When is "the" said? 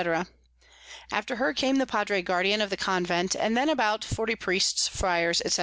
1.75-1.85, 2.71-2.75